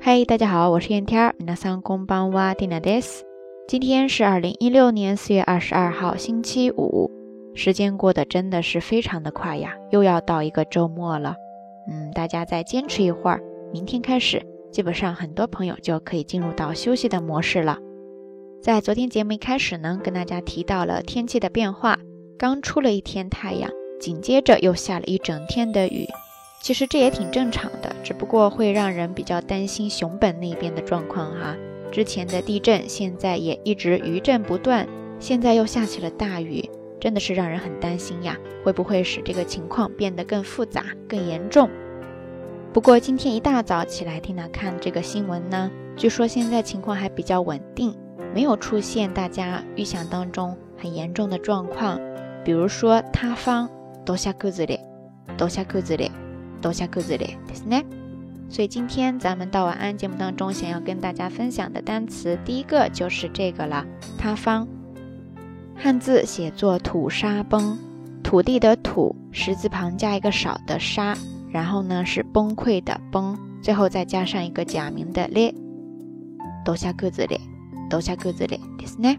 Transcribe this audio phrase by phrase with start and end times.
[0.00, 1.34] 嗨，大家好，我是燕天儿。
[1.38, 3.24] 皆さんこんばんは、ディナです。
[3.66, 7.10] 今天是二零一六年四月二十二号，星期五。
[7.54, 11.36] 时间过得真的是非常的快呀，又要到一个周末了。
[11.90, 13.40] 嗯，大家再坚持一会儿，
[13.72, 17.78] 明天开始，基本上很多朋友就可以进入到休息的模式了。
[18.60, 21.98] 在昨天节目一开始呢，跟大家提到了天气的变化，
[22.38, 26.06] 刚出了一天太阳，紧接着又下了一整天的雨。
[26.61, 31.55] 其实这也挺正常的，只不过会让人比较担心熊本那边的状况哈。
[31.91, 34.87] 之前的地震，现在也一直余震不断，
[35.19, 36.69] 现在又下起了大雨，
[36.99, 38.37] 真的是让人很担心呀。
[38.63, 41.69] 会不会使这个情况变得更复杂、更严重？
[42.73, 47.95] 不过今天一大早起来听他看这个新闻呢，据说现在情况还比较稳定，
[48.35, 51.99] 没有出现大家预想当中很严重的状况，
[52.43, 53.67] 比如说塌方、
[54.05, 54.77] 多下裤子里、
[55.37, 56.11] 多下裤子里。
[56.60, 57.84] 多下裤子里，ですね。
[58.48, 63.84] 所以今天咱们到晚安节目当中，想要跟大家分享的单词，第一个就是这个了，
[64.18, 64.68] 塌方。
[65.74, 67.76] 汉字写作土沙崩，
[68.22, 71.16] 土地的土，石字旁加一个少的沙，
[71.50, 75.52] 然后呢是崩溃的崩，最后再加上一个假名的咧。
[76.64, 77.40] 多下裤子里，
[77.90, 79.18] 多下裤子里，ですね。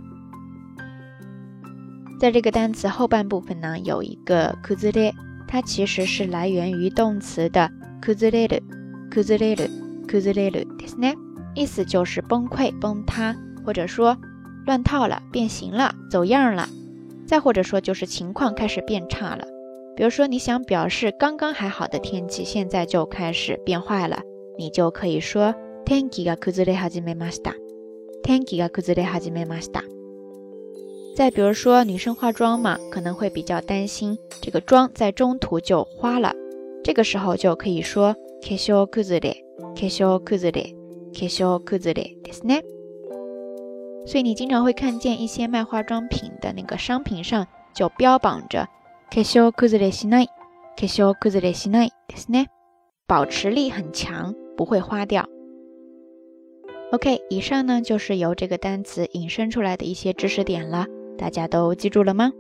[2.19, 5.13] 在这个单词后半部分呢，有一个裤子里。
[5.49, 7.69] 它其实是来源于动词的
[8.01, 11.15] kuzureru，kuzureru，kuzureru，ですね。
[11.53, 14.17] 意思就是崩溃、崩塌，或者说
[14.65, 16.67] 乱套了、变形了、走样了。
[17.25, 19.47] 再或者说就是情况开始变差了。
[19.95, 24.21] 比如说你想表示刚刚还好的天气，现在就开始变坏了，
[24.57, 25.55] 你就可以说
[25.85, 27.53] 天気が崩れ始めました。
[28.21, 29.83] 天気が崩れ始めました。
[31.19, 36.33] 再比如说，女生化妆嘛，可能会比较担心这个妆在中途就花了，
[36.83, 40.75] 这个时候就可以说化粧崩れ、化粧崩れ、
[41.13, 42.61] 化粧崩れですね。
[44.05, 48.67] 所以你经常会看见一些卖化妆品的那个商品上就标榜着
[49.09, 50.27] 化粧崩れしない、
[50.75, 52.47] 化粧崩れしないですね，
[53.07, 55.25] 保持力很强，不会花掉。
[56.91, 60.85] OK，以上呢就是由这个单词引申出来的一些知识点了。
[61.19, 62.31] 大家都记住了吗？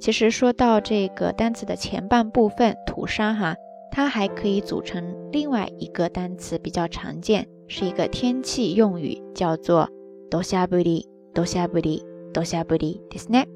[0.00, 3.56] 其实说到这个单词的前半部分土沙哈，
[3.90, 9.88] 它还可以组成另外一个单词，比较常见，是一个天气用语，叫做
[10.30, 13.46] 多下布里多下布里多下布里ですね。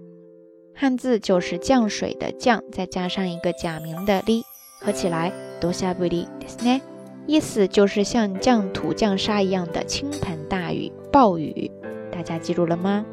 [0.75, 4.43] 汉字就是降水的降，再加上一个假名的里，
[4.81, 6.81] 合起来多下布里ですね。
[7.27, 11.71] 意思就是像降土降沙一样的倾盆大雨、暴雨。
[12.11, 13.07] 大家记住了吗？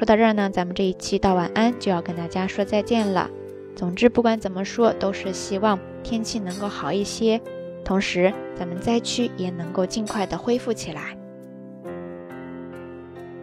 [0.00, 3.30] 说到这儿呢，咱们这一期道晚安就要跟大家说再见了。
[3.76, 7.38] 总之，不管怎么说，都是希望天气能够好一些，
[7.84, 11.18] 同时咱们灾区也能够尽快的恢复起来。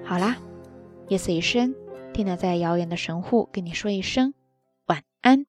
[0.03, 0.35] 好啦，
[1.09, 1.75] 夜色已深，
[2.11, 4.33] 听娜在遥远的神户跟你说一声
[4.87, 5.45] 晚安。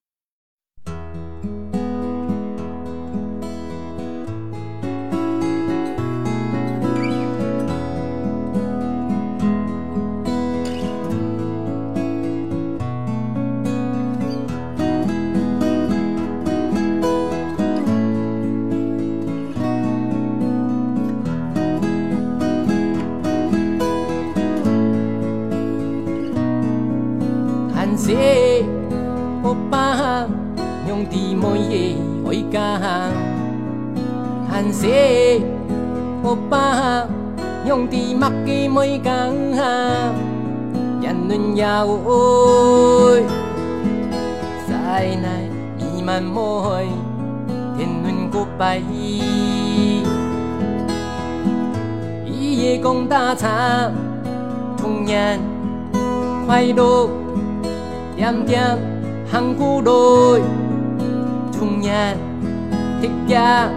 [27.88, 28.12] 难舍，
[29.42, 30.26] 我把
[30.84, 32.78] 娘的妹也回家，
[34.46, 34.86] 难舍，
[36.22, 37.08] 我把
[37.64, 39.14] 娘的妈的妹讲
[39.56, 40.12] 哈，
[41.00, 43.22] 人伦要爱，
[44.68, 45.48] 灾难
[45.78, 46.84] 弥漫爱，
[47.78, 48.82] 天南孤白，
[52.26, 53.94] 一夜共大餐，
[54.76, 55.40] 童年
[56.46, 57.08] 快乐。
[58.18, 58.60] 点点
[59.30, 60.42] 含孤泪，
[61.52, 62.16] 吞咽
[63.00, 63.70] 的夹，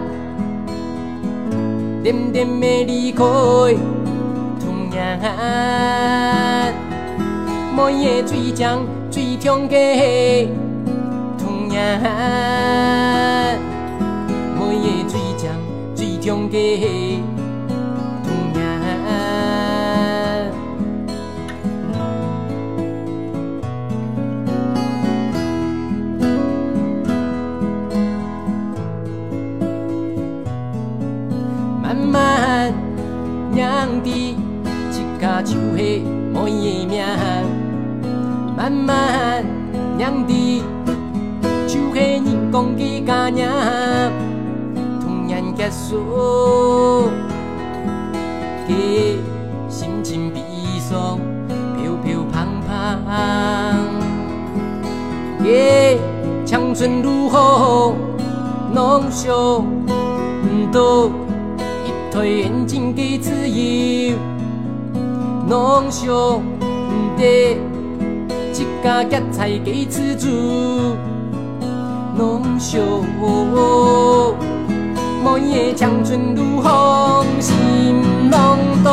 [2.02, 3.24] 点点的离开，
[4.58, 5.00] 吞咽。
[7.76, 9.76] 每夜最强最痛的
[11.38, 12.02] 吞咽，
[14.58, 15.54] 每夜最强
[15.94, 17.22] 最痛的。
[17.32, 17.41] 痛
[33.92, 35.82] 红枝，一家树下
[36.32, 37.04] 每个名，
[38.56, 39.44] 慢慢
[39.98, 40.62] 娘的，
[41.68, 43.50] 树下人讲几家酿，
[44.98, 47.10] 突然结束，
[48.66, 49.18] 给
[49.68, 50.40] 心情悲
[50.78, 51.18] 伤，
[51.76, 53.78] 飘飘胖胖，
[55.44, 56.00] 给
[56.46, 57.94] 青春如风，
[58.72, 61.10] 浓烧唔多。
[62.12, 64.14] 推眼睛给自由，
[65.48, 66.06] 浓想
[66.60, 66.66] 不
[67.16, 67.56] 得
[68.52, 70.28] 一家夹菜给吃住，
[72.14, 72.82] 浓想。
[75.24, 78.92] 每夜青春如风，心浪荡。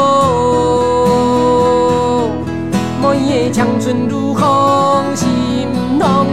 [3.02, 5.28] 每夜青春如风，心
[6.00, 6.26] 浪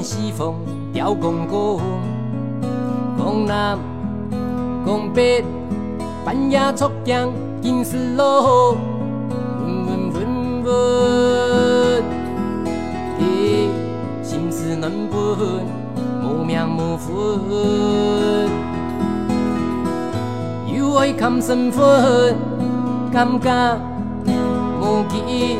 [0.00, 0.54] 人生西风
[0.94, 1.78] 调公公，
[3.18, 3.78] 江南
[4.86, 5.44] 江北
[6.24, 7.30] 半夜速行
[7.60, 8.78] 金丝路，
[9.60, 10.72] 温温温温
[13.18, 13.22] 的
[14.22, 15.12] 心思难分，
[16.24, 17.10] 无名无分，
[20.74, 22.34] 有爱看身份，
[23.12, 23.78] 感觉
[24.80, 25.58] 无记。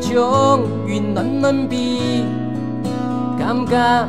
[0.00, 2.24] 将云暖暖比，
[3.38, 4.08] 感觉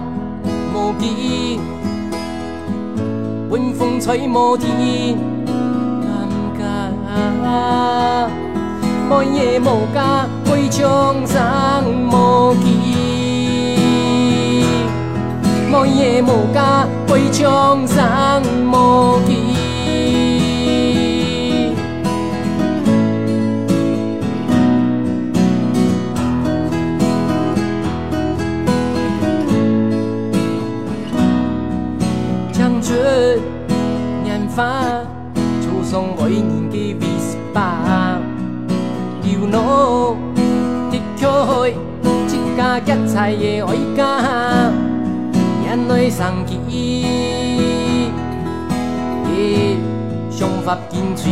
[0.73, 1.59] 无记，
[3.49, 5.17] 晚风吹无天，
[6.01, 6.07] 感
[6.57, 6.63] 觉
[9.09, 14.65] 每夜无家归乡上无记，
[15.69, 18.41] 每夜无家归乡上
[32.85, 32.95] 将军
[34.23, 35.01] 年华，
[35.59, 38.19] 初送爱年嘅二十八，
[39.23, 40.15] 流落
[40.91, 41.25] 的开
[42.29, 44.71] 一家夹菜嘅爱家，
[45.63, 46.59] 眼泪生起，
[49.25, 49.77] 嘅
[50.29, 51.31] 想法紧嘴，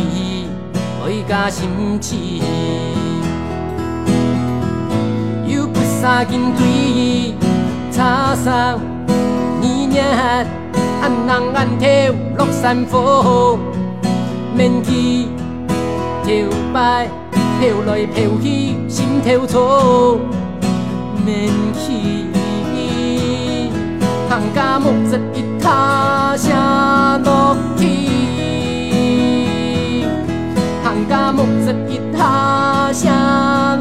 [1.04, 1.68] 爱家心
[2.00, 2.16] 切，
[5.46, 7.34] 又不杀紧对，
[7.92, 8.80] 插上
[9.60, 10.63] 年年。
[11.04, 11.86] 按人按跳
[12.38, 13.58] 落山坡，
[14.56, 15.28] 免去
[16.24, 16.34] 跳
[16.72, 17.06] 摆
[17.60, 20.18] 飘来飘去心头错，
[21.22, 21.92] 免去
[24.30, 26.50] 行家木子一塌声
[27.22, 27.84] 落去，
[30.82, 33.73] 行家木子一塌声。